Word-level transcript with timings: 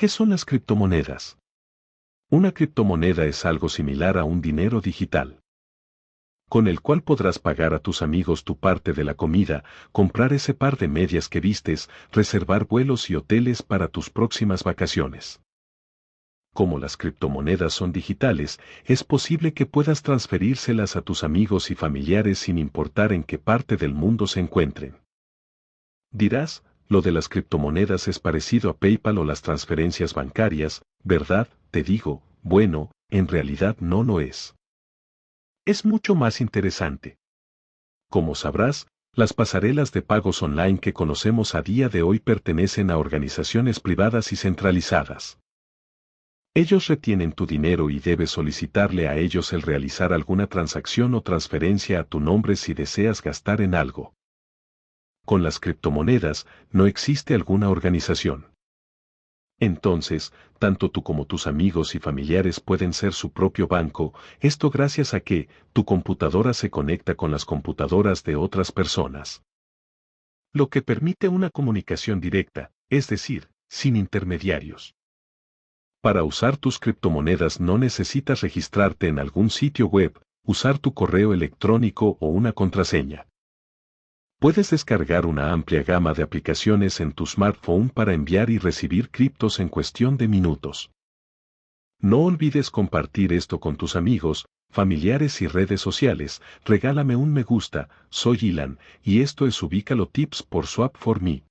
¿Qué 0.00 0.06
son 0.06 0.30
las 0.30 0.44
criptomonedas? 0.44 1.38
Una 2.30 2.52
criptomoneda 2.52 3.24
es 3.24 3.44
algo 3.44 3.68
similar 3.68 4.16
a 4.16 4.22
un 4.22 4.40
dinero 4.40 4.80
digital 4.80 5.40
con 6.48 6.68
el 6.68 6.80
cual 6.80 7.02
podrás 7.02 7.40
pagar 7.40 7.74
a 7.74 7.80
tus 7.80 8.00
amigos 8.00 8.44
tu 8.44 8.56
parte 8.56 8.94
de 8.94 9.04
la 9.04 9.14
comida, 9.14 9.64
comprar 9.92 10.32
ese 10.32 10.54
par 10.54 10.78
de 10.78 10.88
medias 10.88 11.28
que 11.28 11.40
vistes, 11.40 11.90
reservar 12.10 12.66
vuelos 12.66 13.10
y 13.10 13.16
hoteles 13.16 13.62
para 13.62 13.88
tus 13.88 14.08
próximas 14.08 14.64
vacaciones. 14.64 15.42
Como 16.54 16.78
las 16.78 16.96
criptomonedas 16.96 17.74
son 17.74 17.92
digitales, 17.92 18.60
es 18.86 19.04
posible 19.04 19.52
que 19.52 19.66
puedas 19.66 20.02
transferírselas 20.02 20.96
a 20.96 21.02
tus 21.02 21.22
amigos 21.22 21.70
y 21.70 21.74
familiares 21.74 22.38
sin 22.38 22.56
importar 22.56 23.12
en 23.12 23.24
qué 23.24 23.38
parte 23.38 23.76
del 23.76 23.92
mundo 23.92 24.26
se 24.26 24.40
encuentren. 24.40 24.96
Dirás, 26.10 26.62
lo 26.88 27.02
de 27.02 27.12
las 27.12 27.28
criptomonedas 27.28 28.08
es 28.08 28.18
parecido 28.18 28.70
a 28.70 28.76
PayPal 28.76 29.18
o 29.18 29.24
las 29.24 29.42
transferencias 29.42 30.14
bancarias, 30.14 30.82
¿verdad? 31.04 31.48
Te 31.70 31.82
digo, 31.82 32.22
bueno, 32.42 32.90
en 33.10 33.28
realidad 33.28 33.76
no 33.80 34.02
lo 34.02 34.20
es 34.20 34.54
es 35.68 35.84
mucho 35.84 36.14
más 36.14 36.40
interesante. 36.40 37.18
Como 38.08 38.34
sabrás, 38.34 38.86
las 39.12 39.34
pasarelas 39.34 39.92
de 39.92 40.00
pagos 40.00 40.42
online 40.42 40.78
que 40.78 40.94
conocemos 40.94 41.54
a 41.54 41.60
día 41.60 41.90
de 41.90 42.00
hoy 42.00 42.20
pertenecen 42.20 42.90
a 42.90 42.96
organizaciones 42.96 43.78
privadas 43.78 44.32
y 44.32 44.36
centralizadas. 44.36 45.38
Ellos 46.54 46.86
retienen 46.86 47.32
tu 47.32 47.44
dinero 47.44 47.90
y 47.90 47.98
debes 47.98 48.30
solicitarle 48.30 49.08
a 49.08 49.18
ellos 49.18 49.52
el 49.52 49.60
realizar 49.60 50.14
alguna 50.14 50.46
transacción 50.46 51.14
o 51.14 51.20
transferencia 51.20 52.00
a 52.00 52.04
tu 52.04 52.18
nombre 52.18 52.56
si 52.56 52.72
deseas 52.72 53.22
gastar 53.22 53.60
en 53.60 53.74
algo. 53.74 54.14
Con 55.28 55.42
las 55.42 55.60
criptomonedas 55.60 56.46
no 56.72 56.86
existe 56.86 57.34
alguna 57.34 57.68
organización. 57.68 58.46
Entonces, 59.60 60.32
tanto 60.58 60.90
tú 60.90 61.02
como 61.02 61.26
tus 61.26 61.46
amigos 61.46 61.94
y 61.94 61.98
familiares 61.98 62.60
pueden 62.60 62.94
ser 62.94 63.12
su 63.12 63.30
propio 63.30 63.68
banco, 63.68 64.14
esto 64.40 64.70
gracias 64.70 65.12
a 65.12 65.20
que 65.20 65.50
tu 65.74 65.84
computadora 65.84 66.54
se 66.54 66.70
conecta 66.70 67.14
con 67.14 67.30
las 67.30 67.44
computadoras 67.44 68.24
de 68.24 68.36
otras 68.36 68.72
personas. 68.72 69.42
Lo 70.54 70.70
que 70.70 70.80
permite 70.80 71.28
una 71.28 71.50
comunicación 71.50 72.22
directa, 72.22 72.72
es 72.88 73.06
decir, 73.06 73.50
sin 73.68 73.96
intermediarios. 73.96 74.94
Para 76.00 76.24
usar 76.24 76.56
tus 76.56 76.78
criptomonedas 76.78 77.60
no 77.60 77.76
necesitas 77.76 78.40
registrarte 78.40 79.08
en 79.08 79.18
algún 79.18 79.50
sitio 79.50 79.88
web, 79.88 80.18
usar 80.46 80.78
tu 80.78 80.94
correo 80.94 81.34
electrónico 81.34 82.16
o 82.18 82.28
una 82.28 82.54
contraseña. 82.54 83.26
Puedes 84.38 84.70
descargar 84.70 85.26
una 85.26 85.52
amplia 85.52 85.82
gama 85.82 86.14
de 86.14 86.22
aplicaciones 86.22 87.00
en 87.00 87.10
tu 87.12 87.26
smartphone 87.26 87.88
para 87.90 88.14
enviar 88.14 88.50
y 88.50 88.58
recibir 88.58 89.10
criptos 89.10 89.58
en 89.58 89.68
cuestión 89.68 90.16
de 90.16 90.28
minutos. 90.28 90.92
No 92.00 92.20
olvides 92.20 92.70
compartir 92.70 93.32
esto 93.32 93.58
con 93.58 93.76
tus 93.76 93.96
amigos, 93.96 94.46
familiares 94.70 95.42
y 95.42 95.48
redes 95.48 95.80
sociales. 95.80 96.40
Regálame 96.64 97.16
un 97.16 97.32
me 97.32 97.42
gusta, 97.42 97.88
soy 98.10 98.38
Ilan, 98.42 98.78
y 99.02 99.22
esto 99.22 99.44
es 99.44 99.60
Ubícalo 99.60 100.06
Tips 100.06 100.44
por 100.44 100.68
Swap 100.68 100.96
for 100.96 101.20
Me. 101.20 101.42